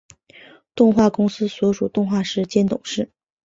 [0.73, 3.11] 动画公司所属动画师兼董事。